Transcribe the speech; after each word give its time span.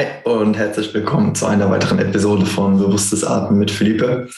Hi 0.00 0.06
und 0.24 0.56
herzlich 0.56 0.94
willkommen 0.94 1.34
zu 1.34 1.44
einer 1.44 1.68
weiteren 1.68 1.98
Episode 1.98 2.46
von 2.46 2.78
Bewusstes 2.78 3.22
Atmen 3.22 3.58
mit 3.58 3.70
Philippe. 3.70 4.30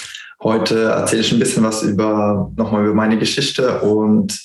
Heute 0.42 0.86
erzähle 0.86 1.20
ich 1.20 1.30
ein 1.30 1.38
bisschen 1.38 1.62
was 1.62 1.84
über 1.84 2.50
nochmal 2.56 2.82
über 2.82 2.94
meine 2.94 3.16
Geschichte 3.16 3.80
und 3.82 4.36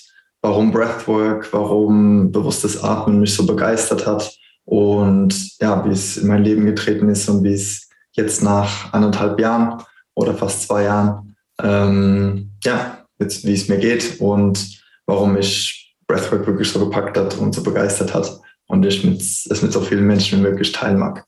warum 0.44 0.72
Breathwork, 0.72 1.52
warum 1.54 2.32
bewusstes 2.32 2.84
Atmen 2.84 3.20
mich 3.20 3.34
so 3.34 3.48
begeistert 3.48 4.06
hat 4.06 4.32
und 4.66 5.60
ja, 5.60 5.84
wie 5.86 5.92
es 5.92 6.18
in 6.18 6.28
mein 6.28 6.44
Leben 6.44 6.68
getreten 6.68 7.10
ist 7.10 7.28
und 7.30 7.44
wie 7.44 7.56
es 7.56 7.90
jetzt 8.12 8.44
nach 8.44 8.94
anderthalb 8.94 9.40
Jahren 9.40 9.82
oder 10.14 10.36
fast 10.36 10.68
zwei 10.68 10.84
Jahren 10.84 11.36
ähm, 11.64 12.52
ja, 12.64 13.06
jetzt, 13.18 13.44
wie 13.44 13.56
es 13.56 13.68
mir 13.68 13.80
geht 13.80 14.22
und 14.22 14.84
warum 15.08 15.34
mich 15.34 15.96
Breathwork 16.06 16.46
wirklich 16.46 16.72
so 16.72 16.78
gepackt 16.78 17.18
hat 17.18 17.40
und 17.40 17.56
so 17.56 17.64
begeistert 17.64 18.14
hat 18.14 18.40
und 18.68 18.86
ich 18.86 19.04
mit, 19.04 19.22
es 19.22 19.62
mit 19.62 19.74
so 19.74 19.82
vielen 19.82 20.06
Menschen 20.06 20.40
wie 20.40 20.44
möglich 20.44 20.72
teilen 20.72 21.00
mag. 21.00 21.26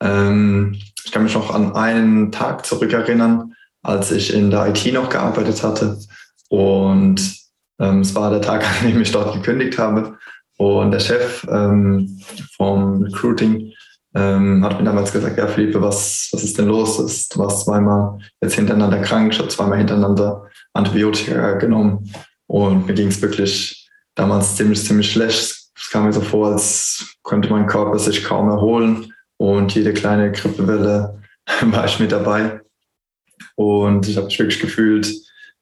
Ähm, 0.00 0.78
ich 1.04 1.12
kann 1.12 1.24
mich 1.24 1.34
noch 1.34 1.54
an 1.54 1.74
einen 1.74 2.32
Tag 2.32 2.64
zurückerinnern, 2.64 3.54
als 3.82 4.10
ich 4.10 4.32
in 4.32 4.50
der 4.50 4.68
IT 4.68 4.92
noch 4.92 5.08
gearbeitet 5.08 5.62
hatte. 5.62 5.98
Und 6.48 7.36
ähm, 7.80 8.00
es 8.00 8.14
war 8.14 8.30
der 8.30 8.42
Tag, 8.42 8.64
an 8.80 8.88
dem 8.88 9.00
ich 9.00 9.12
dort 9.12 9.34
gekündigt 9.34 9.78
habe. 9.78 10.18
Und 10.56 10.92
der 10.92 11.00
Chef 11.00 11.46
ähm, 11.50 12.20
vom 12.56 13.02
Recruiting 13.02 13.72
ähm, 14.14 14.64
hat 14.64 14.78
mir 14.78 14.84
damals 14.84 15.12
gesagt, 15.12 15.36
ja 15.36 15.48
Philippe, 15.48 15.82
was, 15.82 16.28
was 16.32 16.44
ist 16.44 16.56
denn 16.56 16.68
los? 16.68 17.28
Du 17.28 17.38
warst 17.40 17.64
zweimal 17.64 18.18
jetzt 18.40 18.54
hintereinander 18.54 19.00
krank, 19.00 19.32
ich 19.32 19.38
habe 19.38 19.48
zweimal 19.48 19.78
hintereinander 19.78 20.48
Antibiotika 20.72 21.54
genommen. 21.54 22.12
Und 22.46 22.86
mir 22.86 22.94
ging 22.94 23.08
es 23.08 23.20
wirklich 23.20 23.90
damals 24.14 24.54
ziemlich, 24.54 24.84
ziemlich 24.84 25.10
schlecht 25.10 25.63
es 25.76 25.90
kam 25.90 26.04
mir 26.04 26.12
so 26.12 26.20
vor, 26.20 26.52
als 26.52 27.16
könnte 27.22 27.50
mein 27.50 27.66
Körper 27.66 27.98
sich 27.98 28.24
kaum 28.24 28.48
erholen 28.48 29.12
und 29.36 29.74
jede 29.74 29.92
kleine 29.92 30.32
Grippewelle 30.32 31.20
war 31.62 31.84
ich 31.84 31.98
mit 32.00 32.12
dabei. 32.12 32.60
Und 33.56 34.08
ich 34.08 34.16
habe 34.16 34.26
mich 34.26 34.38
wirklich 34.38 34.60
gefühlt 34.60 35.12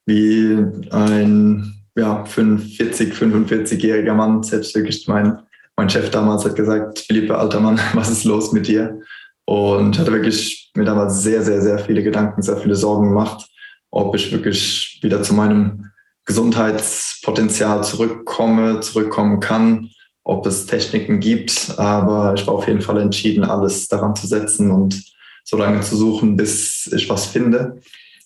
wie 0.07 0.59
ein 0.91 1.75
ja, 1.97 2.25
45, 2.25 3.15
45-jähriger 3.15 4.15
Mann. 4.15 4.43
Selbst 4.43 4.75
wirklich 4.75 5.07
mein, 5.09 5.39
mein 5.77 5.91
Chef 5.91 6.11
damals 6.11 6.45
hat 6.45 6.57
gesagt, 6.57 7.01
Philippe, 7.01 7.37
alter 7.37 7.61
Mann, 7.61 7.81
was 7.95 8.11
ist 8.11 8.25
los 8.25 8.53
mit 8.53 8.69
dir? 8.69 9.01
Und 9.45 9.99
hatte 9.99 10.13
wirklich 10.13 10.71
mir 10.75 10.85
damals 10.85 11.23
sehr, 11.23 11.43
sehr, 11.43 11.61
sehr 11.61 11.79
viele 11.79 12.03
Gedanken, 12.03 12.43
sehr 12.43 12.57
viele 12.57 12.77
Sorgen 12.77 13.09
gemacht, 13.09 13.47
ob 13.91 14.15
ich 14.15 14.33
wirklich 14.33 15.01
wieder 15.03 15.23
zu 15.23 15.35
meinem 15.35 15.91
Gesundheitspotenzial 16.25 17.83
zurückkomme, 17.83 18.81
zurückkommen 18.81 19.41
kann 19.41 19.91
ob 20.25 20.47
es 20.47 20.67
Techniken 20.67 21.21
gibt, 21.21 21.75
aber 21.79 22.35
ich 22.35 22.47
war 22.47 22.55
auf 22.55 22.69
jeden 22.69 22.81
Fall 22.81 23.01
entschieden, 23.01 23.45
alles 23.45 23.89
daran 23.89 24.15
zu 24.15 24.27
setzen 24.27 24.71
und 24.71 25.03
so 25.45 25.57
lange 25.57 25.81
zu 25.81 25.97
suchen, 25.97 26.37
bis 26.37 26.91
ich 26.93 27.09
was 27.11 27.27
finde. 27.27 27.81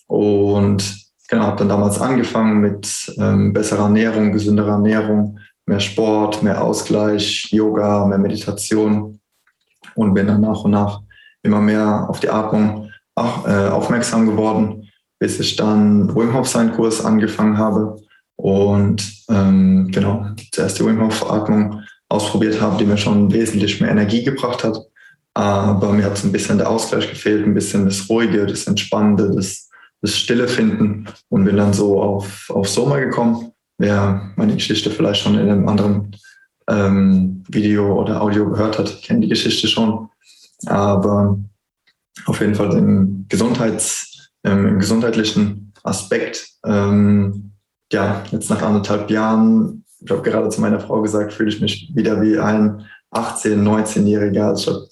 Und 0.05 1.07
genau, 1.27 1.43
habe 1.43 1.57
dann 1.57 1.69
damals 1.69 1.99
angefangen 1.99 2.59
mit 2.59 3.13
ähm, 3.17 3.51
besserer 3.53 3.83
Ernährung, 3.83 4.31
gesünderer 4.31 4.73
Ernährung, 4.73 5.39
mehr 5.65 5.79
Sport, 5.79 6.43
mehr 6.43 6.63
Ausgleich, 6.63 7.47
Yoga, 7.51 8.05
mehr 8.05 8.19
Meditation 8.19 9.19
und 9.95 10.13
bin 10.13 10.27
dann 10.27 10.41
nach 10.41 10.63
und 10.63 10.71
nach 10.71 11.01
immer 11.43 11.61
mehr 11.61 12.05
auf 12.09 12.19
die 12.19 12.29
Atmung 12.29 12.91
auch, 13.15 13.47
äh, 13.47 13.67
aufmerksam 13.69 14.27
geworden, 14.27 14.89
bis 15.19 15.39
ich 15.39 15.55
dann 15.55 16.15
Wim 16.15 16.33
Hof 16.33 16.47
seinen 16.47 16.73
Kurs 16.73 17.03
angefangen 17.03 17.57
habe 17.57 17.97
und 18.35 19.25
ähm, 19.29 19.89
genau, 19.91 20.27
zuerst 20.51 20.79
die 20.79 20.85
Wim 20.85 21.01
Hof 21.01 21.29
Atmung 21.29 21.81
ausprobiert 22.09 22.61
habe, 22.61 22.77
die 22.77 22.85
mir 22.85 22.97
schon 22.97 23.31
wesentlich 23.31 23.81
mehr 23.81 23.91
Energie 23.91 24.23
gebracht 24.23 24.63
hat. 24.63 24.79
Aber 25.33 25.93
mir 25.93 26.05
hat 26.05 26.17
so 26.17 26.27
ein 26.27 26.31
bisschen 26.31 26.57
der 26.57 26.69
Ausgleich 26.69 27.09
gefehlt, 27.09 27.45
ein 27.45 27.53
bisschen 27.53 27.85
das 27.85 28.09
Ruhige, 28.09 28.45
das 28.45 28.65
Entspannende, 28.65 29.31
das, 29.35 29.69
das 30.01 30.17
Stille 30.17 30.47
finden 30.47 31.05
und 31.29 31.45
bin 31.45 31.57
dann 31.57 31.73
so 31.73 32.01
auf, 32.01 32.49
auf 32.49 32.67
Soma 32.67 32.97
gekommen. 32.99 33.51
Wer 33.77 34.31
meine 34.35 34.55
Geschichte 34.55 34.89
vielleicht 34.89 35.21
schon 35.21 35.37
in 35.37 35.49
einem 35.49 35.67
anderen 35.67 36.15
ähm, 36.67 37.43
Video 37.47 37.99
oder 38.01 38.21
Audio 38.21 38.49
gehört 38.49 38.79
hat, 38.79 39.01
kennt 39.03 39.23
die 39.23 39.29
Geschichte 39.29 39.67
schon. 39.67 40.09
Aber 40.65 41.37
auf 42.25 42.39
jeden 42.39 42.55
Fall 42.55 42.75
im, 42.75 43.25
Gesundheits, 43.29 44.31
im 44.43 44.79
gesundheitlichen 44.79 45.73
Aspekt, 45.83 46.49
ähm, 46.65 47.51
ja, 47.91 48.23
jetzt 48.31 48.49
nach 48.49 48.61
anderthalb 48.61 49.09
Jahren 49.11 49.85
ich 49.99 50.11
habe 50.11 50.21
gerade 50.21 50.49
zu 50.49 50.61
meiner 50.61 50.79
Frau 50.79 51.01
gesagt, 51.01 51.33
fühle 51.33 51.49
ich 51.49 51.61
mich 51.61 51.91
wieder 51.93 52.21
wie 52.21 52.37
ein 52.37 52.85
18-, 53.11 53.55
19-Jähriger. 53.63 54.47
Also 54.47 54.71
ich 54.71 54.77
habe 54.77 54.87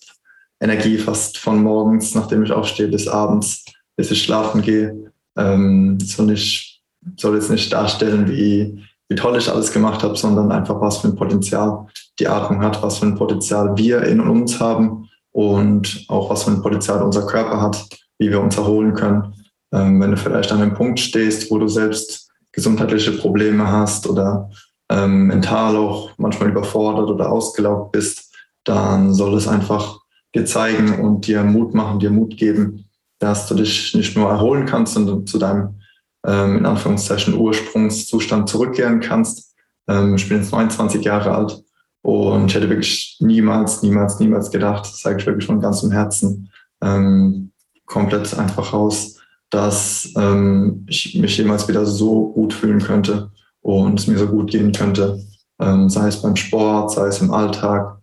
Energie 0.60 0.98
fast 0.98 1.38
von 1.38 1.62
morgens, 1.62 2.16
nachdem 2.16 2.44
ich 2.44 2.52
aufstehe, 2.52 2.88
bis 2.88 3.08
abends, 3.08 3.66
bis 3.96 4.12
ich 4.12 4.24
schlafen 4.24 4.62
gehe. 4.62 5.12
Ähm, 5.38 6.00
soll, 6.00 6.28
nicht, 6.28 6.82
soll 7.18 7.36
jetzt 7.36 7.52
nicht 7.52 7.72
darstellen, 7.72 8.28
wie, 8.30 8.84
wie 9.10 9.16
toll 9.16 9.38
ich 9.38 9.50
alles 9.50 9.72
gemacht 9.72 10.02
habe, 10.04 10.16
sondern 10.16 10.52
einfach, 10.52 10.80
was 10.82 11.00
für 11.00 11.10
ein 11.10 11.16
Potenzial 11.16 11.88
die 12.20 12.28
Atmung 12.28 12.62
hat, 12.62 12.82
was 12.82 13.00
für 13.00 13.06
ein 13.06 13.16
Potenzial 13.16 13.78
wir 13.78 14.04
in 14.04 14.22
uns 14.22 14.60
haben 14.60 15.10
und 15.32 16.06
auch 16.08 16.30
was 16.30 16.44
für 16.44 16.52
ein 16.52 16.62
Potenzial 16.62 17.02
unser 17.04 17.28
Körper 17.28 17.62
hat, 17.62 17.86
wie 18.18 18.30
wir 18.30 18.40
uns 18.40 18.58
erholen 18.58 18.94
können. 18.94 19.34
Ähm, 19.74 20.00
wenn 20.00 20.12
du 20.12 20.18
vielleicht 20.18 20.52
an 20.52 20.62
einem 20.62 20.74
Punkt 20.74 21.00
stehst, 21.00 21.52
wo 21.52 21.58
du 21.58 21.68
selbst 21.68 22.32
gesundheitliche 22.54 23.12
Probleme 23.12 23.70
hast 23.70 24.08
oder 24.08 24.50
ähm, 24.90 25.28
mental 25.28 25.76
auch 25.76 26.12
manchmal 26.18 26.50
überfordert 26.50 27.10
oder 27.10 27.32
ausgelaugt 27.32 27.92
bist, 27.92 28.34
dann 28.64 29.14
soll 29.14 29.36
es 29.36 29.48
einfach 29.48 30.00
dir 30.34 30.46
zeigen 30.46 31.00
und 31.00 31.28
dir 31.28 31.44
Mut 31.44 31.74
machen, 31.74 32.00
dir 32.00 32.12
Mut 32.12 32.38
geben, 32.38 32.86
dass 33.20 33.48
du 33.48 33.56
dich 33.56 33.96
nicht 33.96 34.16
nur 34.18 34.30
erholen 34.30 34.66
kannst, 34.66 34.94
sondern 34.94 35.26
zu 35.26 35.38
deinem 35.38 35.80
ähm, 36.26 36.58
in 36.58 36.66
Anführungszeichen 36.66 37.36
Ursprungszustand 37.36 38.50
zurückkehren 38.50 39.00
kannst. 39.00 39.56
Ähm, 39.88 40.16
ich 40.16 40.28
bin 40.28 40.40
jetzt 40.40 40.52
29 40.52 41.04
Jahre 41.04 41.34
alt 41.36 41.64
und 42.02 42.48
ich 42.48 42.56
hätte 42.56 42.70
wirklich 42.70 43.18
niemals, 43.20 43.82
niemals, 43.82 44.20
niemals 44.20 44.52
gedacht, 44.52 44.86
das 44.86 45.00
sage 45.00 45.20
ich 45.20 45.26
wirklich 45.26 45.46
von 45.46 45.62
ganzem 45.62 45.92
Herzen, 45.92 46.52
ähm, 46.82 47.52
komplett 47.86 48.38
einfach 48.38 48.74
raus, 48.74 49.20
dass 49.50 50.12
ähm, 50.18 50.86
ich 50.88 51.16
mich 51.16 51.38
jemals 51.38 51.68
wieder 51.68 51.86
so 51.86 52.32
gut 52.34 52.54
fühlen 52.54 52.80
könnte 52.80 53.32
und 53.66 54.00
es 54.00 54.06
mir 54.06 54.20
so 54.20 54.28
gut 54.28 54.52
gehen 54.52 54.72
könnte, 54.72 55.20
ähm, 55.60 55.90
sei 55.90 56.08
es 56.08 56.22
beim 56.22 56.36
Sport, 56.36 56.92
sei 56.92 57.08
es 57.08 57.20
im 57.20 57.34
Alltag. 57.34 57.98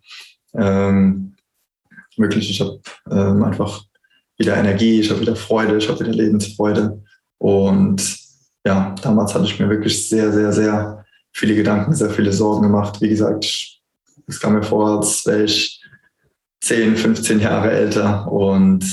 Ähm, 0.55 1.37
wirklich, 2.17 2.51
ich 2.51 2.61
habe 2.61 2.81
ähm, 3.09 3.45
einfach 3.45 3.85
wieder 4.37 4.57
Energie, 4.57 4.99
ich 4.99 5.11
habe 5.11 5.21
wieder 5.21 5.37
Freude, 5.37 5.77
ich 5.77 5.89
habe 5.89 6.01
wieder 6.01 6.13
Lebensfreude. 6.13 7.01
Und 7.39 8.03
ja, 8.67 8.93
damals 9.03 9.35
hatte 9.35 9.45
ich 9.45 9.61
mir 9.61 9.71
wirklich 9.71 10.09
sehr, 10.09 10.33
sehr, 10.33 10.53
sehr 10.53 11.05
viele 11.33 11.55
Gedanken, 11.55 11.95
sehr 11.95 12.11
viele 12.11 12.33
Sorgen 12.33 12.63
gemacht. 12.63 13.01
Wie 13.01 13.09
gesagt, 13.09 13.45
es 14.27 14.41
kam 14.41 14.55
mir 14.55 14.65
vor, 14.65 14.99
als 14.99 15.25
wäre 15.27 15.45
ich 15.45 15.81
10, 16.63 16.97
15 16.97 17.39
Jahre 17.39 17.71
älter 17.71 18.31
und 18.31 18.85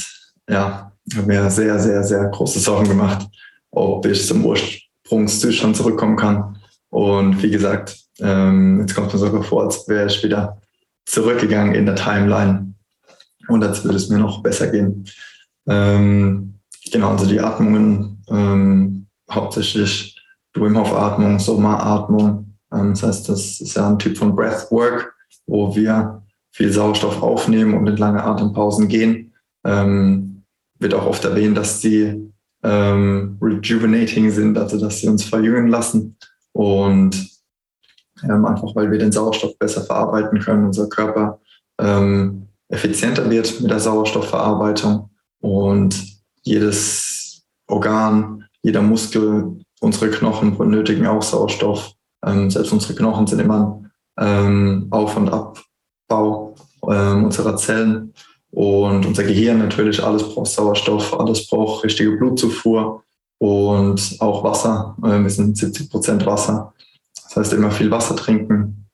ja, 0.47 0.91
habe 1.16 1.28
mir 1.28 1.50
sehr, 1.50 1.80
sehr, 1.80 2.03
sehr 2.03 2.25
große 2.25 2.59
Sorgen 2.59 2.90
gemacht, 2.90 3.28
ob 3.72 4.06
ich 4.06 4.28
zum 4.28 4.46
Ursprungszustand 4.46 5.75
zurückkommen 5.75 6.16
kann. 6.16 6.59
Und 6.90 7.42
wie 7.44 7.52
gesagt, 7.52 7.98
ähm, 8.20 8.82
jetzt 8.82 8.96
kommt 8.96 9.14
mir 9.14 9.20
sogar 9.20 9.44
vor, 9.44 9.64
als 9.64 9.88
wäre 9.88 10.08
ich 10.08 10.24
wieder 10.24 10.62
zurückgegangen 11.06 11.76
in 11.76 11.86
der 11.86 11.96
Timeline 11.96 12.74
und 13.48 13.64
als 13.64 13.84
würde 13.84 13.98
es 13.98 14.10
mir 14.10 14.20
noch 14.20 14.44
besser 14.44 14.68
gehen. 14.68 15.06
Ähm, 15.68 16.56
genau, 16.92 17.12
also 17.12 17.26
die 17.26 17.40
Atmungen, 17.40 18.24
ähm, 18.30 19.08
hauptsächlich 19.30 20.20
die 20.56 20.62
Wim 20.62 20.78
Hof 20.78 20.94
Atmung, 20.94 21.40
Soma 21.40 21.78
Atmung. 21.78 22.56
Ähm, 22.72 22.92
das 22.92 23.04
heißt, 23.04 23.30
das 23.30 23.62
ist 23.62 23.76
ja 23.76 23.88
ein 23.88 24.00
Typ 24.00 24.18
von 24.18 24.36
Breathwork, 24.36 25.14
wo 25.48 25.76
wir 25.76 26.24
viel 26.52 26.72
Sauerstoff 26.72 27.22
aufnehmen 27.22 27.75
und 27.75 27.88
in 27.88 27.98
lange 27.98 28.24
Atempausen 28.24 28.88
gehen. 28.88 29.34
Ähm, 29.63 30.44
wird 30.80 30.94
auch 30.94 31.06
oft 31.06 31.25
erwähnt, 31.25 31.58
dass 31.58 31.81
die 31.81 32.31
ähm, 32.63 33.38
rejuvenating 33.42 34.31
sind, 34.31 34.58
also 34.58 34.80
dass 34.80 35.00
sie 35.00 35.08
uns 35.08 35.24
verjüngen 35.24 35.68
lassen. 35.68 36.18
Und 36.60 37.16
ähm, 38.22 38.46
einfach 38.46 38.76
weil 38.76 38.92
wir 38.92 39.00
den 39.00 39.14
Sauerstoff 39.14 39.58
besser 39.58 39.82
verarbeiten 39.82 40.40
können, 40.40 40.66
unser 40.66 40.90
Körper 40.90 41.40
ähm, 41.80 42.50
effizienter 42.68 43.30
wird 43.30 43.62
mit 43.62 43.72
der 43.72 43.80
Sauerstoffverarbeitung 43.80 45.10
und 45.40 45.96
jedes 46.42 47.44
Organ, 47.66 48.44
jeder 48.62 48.82
Muskel, 48.82 49.62
unsere 49.80 50.12
Knochen 50.12 50.58
benötigen 50.58 51.08
auch 51.08 51.22
Sauerstoff. 51.22 51.94
Ähm, 52.26 52.50
selbst 52.50 52.74
unsere 52.74 52.94
Knochen 52.94 53.26
sind 53.26 53.40
immer 53.40 53.82
ähm, 54.20 54.88
Auf- 54.90 55.16
und 55.16 55.30
Abbau 55.30 56.56
ähm, 56.90 57.24
unserer 57.24 57.56
Zellen. 57.56 58.14
Und 58.52 59.06
unser 59.06 59.24
Gehirn 59.24 59.60
natürlich, 59.60 60.04
alles 60.04 60.24
braucht 60.24 60.48
Sauerstoff, 60.48 61.18
alles 61.18 61.48
braucht 61.48 61.86
richtige 61.86 62.18
Blutzufuhr 62.18 63.06
und 63.39 64.18
auch 64.19 64.44
Wasser. 64.44 64.95
Äh, 65.03 65.24
wir 65.24 65.30
sind 65.30 65.57
70 65.57 65.89
Prozent 65.89 66.25
Wasser. 66.25 66.74
Das 67.24 67.36
heißt, 67.36 67.53
immer 67.53 67.71
viel 67.71 67.89
Wasser 67.89 68.15
trinken, 68.15 68.86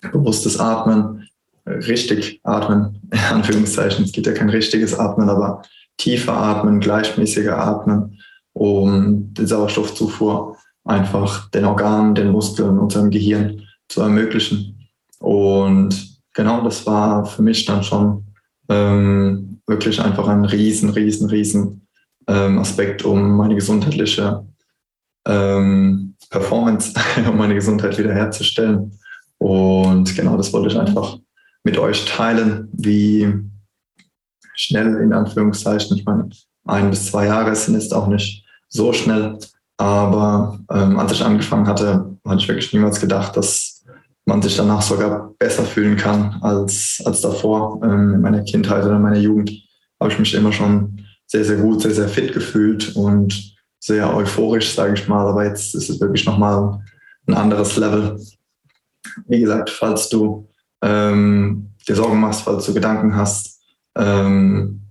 bewusstes 0.00 0.58
Atmen, 0.58 1.28
richtig 1.66 2.40
atmen, 2.44 3.02
in 3.12 3.18
Anführungszeichen. 3.18 4.04
Es 4.04 4.12
gibt 4.12 4.26
ja 4.26 4.32
kein 4.32 4.50
richtiges 4.50 4.98
Atmen, 4.98 5.28
aber 5.28 5.62
tiefer 5.96 6.34
atmen, 6.34 6.80
gleichmäßiger 6.80 7.58
atmen, 7.58 8.20
um 8.52 9.34
die 9.34 9.46
Sauerstoffzufuhr 9.46 10.56
einfach 10.84 11.50
den 11.50 11.64
Organen, 11.64 12.14
den 12.14 12.30
Muskeln, 12.30 12.78
unserem 12.78 13.10
Gehirn 13.10 13.62
zu 13.88 14.00
ermöglichen. 14.00 14.88
Und 15.18 16.18
genau, 16.34 16.62
das 16.62 16.86
war 16.86 17.26
für 17.26 17.42
mich 17.42 17.64
dann 17.64 17.82
schon 17.82 18.24
ähm, 18.68 19.60
wirklich 19.66 20.00
einfach 20.00 20.28
ein 20.28 20.44
riesen, 20.44 20.90
riesen, 20.90 21.28
riesen 21.28 21.87
ähm, 22.28 22.58
Aspekt, 22.58 23.04
um 23.04 23.36
meine 23.36 23.54
gesundheitliche 23.54 24.46
ähm, 25.26 26.14
Performance, 26.30 26.94
um 27.28 27.36
meine 27.36 27.54
Gesundheit 27.54 27.98
wiederherzustellen. 27.98 28.98
Und 29.38 30.14
genau 30.14 30.36
das 30.36 30.52
wollte 30.52 30.68
ich 30.68 30.78
einfach 30.78 31.18
mit 31.64 31.78
euch 31.78 32.04
teilen, 32.04 32.68
wie 32.72 33.32
schnell 34.54 34.96
in 34.96 35.12
Anführungszeichen, 35.12 35.96
ich 35.96 36.04
meine, 36.04 36.28
ein 36.66 36.90
bis 36.90 37.06
zwei 37.06 37.26
Jahre 37.26 37.54
sind 37.54 37.74
jetzt 37.74 37.94
auch 37.94 38.08
nicht 38.08 38.44
so 38.68 38.92
schnell, 38.92 39.38
aber 39.78 40.58
ähm, 40.70 40.98
als 40.98 41.12
ich 41.12 41.24
angefangen 41.24 41.66
hatte, 41.66 42.16
hatte 42.26 42.40
ich 42.40 42.48
wirklich 42.48 42.72
niemals 42.72 43.00
gedacht, 43.00 43.36
dass 43.36 43.84
man 44.26 44.42
sich 44.42 44.56
danach 44.56 44.82
sogar 44.82 45.32
besser 45.38 45.64
fühlen 45.64 45.96
kann 45.96 46.36
als, 46.42 47.00
als 47.04 47.20
davor. 47.20 47.80
Ähm, 47.82 48.14
in 48.14 48.20
meiner 48.20 48.42
Kindheit 48.42 48.84
oder 48.84 48.96
in 48.96 49.02
meiner 49.02 49.18
Jugend 49.18 49.50
habe 50.00 50.12
ich 50.12 50.18
mich 50.18 50.34
immer 50.34 50.52
schon 50.52 51.07
sehr, 51.28 51.44
sehr 51.44 51.56
gut, 51.56 51.82
sehr, 51.82 51.92
sehr 51.92 52.08
fit 52.08 52.32
gefühlt 52.32 52.96
und 52.96 53.56
sehr 53.78 54.12
euphorisch, 54.14 54.74
sage 54.74 54.94
ich 54.94 55.06
mal. 55.06 55.28
Aber 55.28 55.46
jetzt 55.46 55.74
ist 55.74 55.88
es 55.88 56.00
wirklich 56.00 56.26
nochmal 56.26 56.80
ein 57.26 57.34
anderes 57.34 57.76
Level. 57.76 58.20
Wie 59.26 59.40
gesagt, 59.40 59.70
falls 59.70 60.08
du 60.08 60.48
ähm, 60.82 61.70
dir 61.86 61.94
Sorgen 61.94 62.20
machst, 62.20 62.42
falls 62.42 62.66
du 62.66 62.74
Gedanken 62.74 63.14
hast, 63.14 63.60
ähm, 63.96 64.82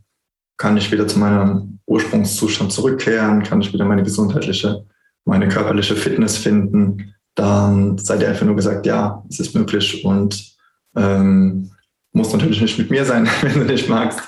kann 0.57 0.77
ich 0.77 0.91
wieder 0.91 1.07
zu 1.07 1.19
meinem 1.19 1.79
Ursprungszustand 1.85 2.71
zurückkehren, 2.71 3.43
kann 3.43 3.61
ich 3.61 3.73
wieder 3.73 3.85
meine 3.85 4.03
gesundheitliche, 4.03 4.85
meine 5.25 5.47
körperliche 5.47 5.95
Fitness 5.95 6.37
finden, 6.37 7.13
dann 7.35 7.97
seid 7.97 8.21
ihr 8.21 8.29
einfach 8.29 8.45
nur 8.45 8.55
gesagt, 8.55 8.85
ja, 8.85 9.23
es 9.29 9.39
ist 9.39 9.53
möglich 9.55 10.03
und 10.03 10.55
ähm, 10.95 11.71
muss 12.11 12.33
natürlich 12.33 12.61
nicht 12.61 12.77
mit 12.77 12.89
mir 12.89 13.05
sein, 13.05 13.29
wenn 13.41 13.53
du 13.53 13.65
nicht 13.65 13.89
magst. 13.89 14.19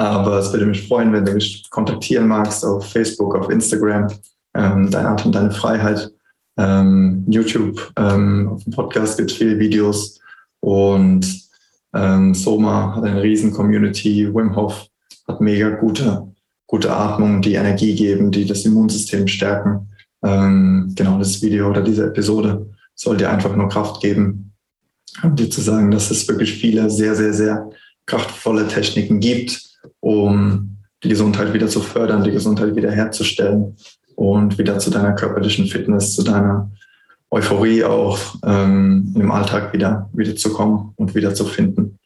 Aber 0.00 0.38
es 0.38 0.50
würde 0.50 0.64
mich 0.64 0.88
freuen, 0.88 1.12
wenn 1.12 1.26
du 1.26 1.32
mich 1.32 1.68
kontaktieren 1.68 2.26
magst 2.26 2.64
auf 2.64 2.90
Facebook, 2.90 3.34
auf 3.34 3.50
Instagram, 3.50 4.10
ähm, 4.54 4.90
dein 4.90 5.04
Atem, 5.04 5.30
deine 5.30 5.50
Freiheit, 5.50 6.10
ähm, 6.56 7.26
YouTube, 7.28 7.92
ähm, 7.98 8.48
auf 8.48 8.64
dem 8.64 8.72
Podcast 8.72 9.18
gibt 9.18 9.30
es 9.30 9.36
viele 9.36 9.58
Videos 9.58 10.18
und 10.60 11.26
ähm, 11.94 12.32
Soma 12.32 12.96
hat 12.96 13.04
eine 13.04 13.22
riesen 13.22 13.52
Community, 13.52 14.26
Wim 14.34 14.56
Hof 14.56 14.86
hat 15.28 15.42
mega 15.42 15.68
gute, 15.68 16.32
gute 16.66 16.90
Atmung, 16.90 17.42
die 17.42 17.56
Energie 17.56 17.94
geben, 17.94 18.30
die 18.30 18.46
das 18.46 18.64
Immunsystem 18.64 19.28
stärken. 19.28 19.90
Ähm, 20.24 20.94
genau 20.96 21.18
das 21.18 21.42
Video 21.42 21.68
oder 21.68 21.82
diese 21.82 22.06
Episode 22.06 22.70
soll 22.94 23.18
dir 23.18 23.30
einfach 23.30 23.54
nur 23.54 23.68
Kraft 23.68 24.00
geben, 24.00 24.54
um 25.22 25.36
dir 25.36 25.50
zu 25.50 25.60
sagen, 25.60 25.90
dass 25.90 26.10
es 26.10 26.26
wirklich 26.26 26.54
viele 26.54 26.88
sehr, 26.88 27.14
sehr, 27.14 27.34
sehr 27.34 27.68
kraftvolle 28.06 28.66
Techniken 28.66 29.20
gibt, 29.20 29.69
um 30.00 30.76
die 31.02 31.08
Gesundheit 31.08 31.52
wieder 31.52 31.68
zu 31.68 31.80
fördern, 31.80 32.24
die 32.24 32.32
Gesundheit 32.32 32.76
wieder 32.76 32.90
herzustellen 32.90 33.76
und 34.16 34.58
wieder 34.58 34.78
zu 34.78 34.90
deiner 34.90 35.12
körperlichen 35.12 35.66
Fitness, 35.66 36.14
zu 36.14 36.22
deiner 36.22 36.70
Euphorie 37.30 37.84
auch 37.84 38.18
ähm, 38.44 39.14
im 39.16 39.30
Alltag 39.30 39.72
wieder, 39.72 40.10
wieder 40.12 40.36
zu 40.36 40.52
kommen 40.52 40.92
und 40.96 41.14
wieder 41.14 41.34
zu 41.34 41.44
finden. 41.44 41.98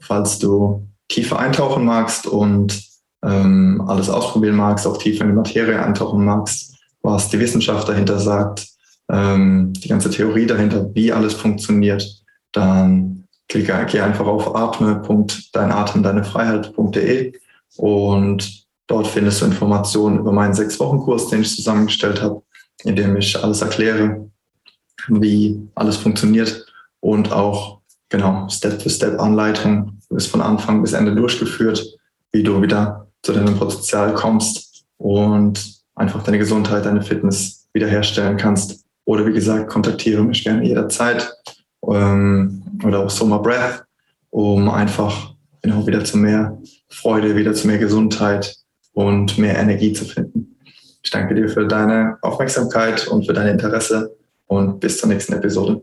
Falls 0.00 0.38
du 0.38 0.86
tiefer 1.08 1.38
eintauchen 1.38 1.84
magst 1.84 2.26
und 2.26 2.82
ähm, 3.24 3.80
alles 3.86 4.10
ausprobieren 4.10 4.56
magst, 4.56 4.84
auch 4.86 4.98
tiefer 4.98 5.24
in 5.24 5.30
die 5.30 5.36
Materie 5.36 5.80
eintauchen 5.80 6.24
magst, 6.24 6.74
was 7.02 7.28
die 7.28 7.38
Wissenschaft 7.38 7.88
dahinter 7.88 8.18
sagt, 8.18 8.66
ähm, 9.08 9.72
die 9.74 9.88
ganze 9.88 10.10
Theorie 10.10 10.46
dahinter, 10.46 10.92
wie 10.94 11.12
alles 11.12 11.34
funktioniert, 11.34 12.24
dann 12.50 13.28
klicke, 13.48 13.86
geh 13.88 14.00
einfach 14.00 14.26
auf 14.26 14.52
atme.deinatemdeinefreiheit.de 14.54 17.32
und 17.76 18.66
dort 18.86 19.06
findest 19.06 19.40
du 19.40 19.46
Informationen 19.46 20.18
über 20.18 20.32
meinen 20.32 20.54
sechs 20.54 20.78
Wochen 20.80 20.98
Kurs, 20.98 21.28
den 21.28 21.42
ich 21.42 21.54
zusammengestellt 21.54 22.20
habe, 22.20 22.42
in 22.84 22.96
dem 22.96 23.16
ich 23.16 23.42
alles 23.42 23.62
erkläre, 23.62 24.30
wie 25.08 25.68
alles 25.74 25.96
funktioniert 25.96 26.66
und 27.00 27.32
auch 27.32 27.80
genau 28.08 28.48
Step-für-Step-Anleitung 28.48 29.98
ist 30.10 30.26
von 30.26 30.42
Anfang 30.42 30.82
bis 30.82 30.92
Ende 30.92 31.14
durchgeführt, 31.14 31.84
wie 32.32 32.42
du 32.42 32.60
wieder 32.60 33.08
zu 33.22 33.32
deinem 33.32 33.56
Potenzial 33.56 34.14
kommst 34.14 34.84
und 34.98 35.82
einfach 35.94 36.22
deine 36.22 36.38
Gesundheit, 36.38 36.84
deine 36.84 37.02
Fitness 37.02 37.68
wiederherstellen 37.72 38.36
kannst. 38.36 38.84
Oder 39.04 39.26
wie 39.26 39.32
gesagt, 39.32 39.68
kontaktiere 39.70 40.22
mich 40.22 40.44
gerne 40.44 40.64
jederzeit 40.64 41.32
ähm, 41.88 42.62
oder 42.84 43.00
auch 43.00 43.10
Summer 43.10 43.40
Breath, 43.40 43.84
um 44.30 44.68
einfach 44.68 45.31
genau 45.62 45.86
wieder 45.86 46.04
zu 46.04 46.18
mehr 46.18 46.60
Freude, 46.88 47.36
wieder 47.36 47.54
zu 47.54 47.66
mehr 47.66 47.78
Gesundheit 47.78 48.56
und 48.92 49.38
mehr 49.38 49.56
Energie 49.58 49.92
zu 49.92 50.04
finden. 50.04 50.58
Ich 51.02 51.10
danke 51.10 51.34
dir 51.34 51.48
für 51.48 51.66
deine 51.66 52.18
Aufmerksamkeit 52.22 53.08
und 53.08 53.26
für 53.26 53.32
dein 53.32 53.48
Interesse 53.48 54.16
und 54.46 54.80
bis 54.80 54.98
zur 54.98 55.08
nächsten 55.08 55.32
Episode. 55.32 55.82